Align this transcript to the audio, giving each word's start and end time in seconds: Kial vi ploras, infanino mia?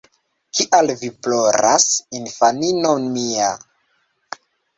Kial 0.59 0.87
vi 1.01 1.09
ploras, 1.27 1.85
infanino 2.21 2.95
mia? 3.05 3.53